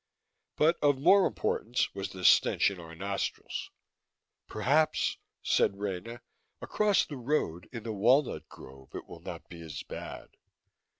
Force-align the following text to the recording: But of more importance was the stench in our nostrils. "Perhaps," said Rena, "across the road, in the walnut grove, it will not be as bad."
But 0.55 0.79
of 0.81 0.97
more 0.99 1.27
importance 1.27 1.93
was 1.93 2.09
the 2.09 2.25
stench 2.25 2.71
in 2.71 2.79
our 2.79 2.95
nostrils. 2.95 3.69
"Perhaps," 4.47 5.17
said 5.43 5.77
Rena, 5.77 6.23
"across 6.59 7.05
the 7.05 7.17
road, 7.17 7.69
in 7.71 7.83
the 7.83 7.93
walnut 7.93 8.49
grove, 8.49 8.95
it 8.95 9.05
will 9.07 9.21
not 9.21 9.47
be 9.47 9.61
as 9.61 9.83
bad." 9.83 10.29